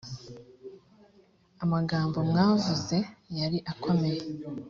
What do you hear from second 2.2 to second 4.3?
mwamvuze yari akomeye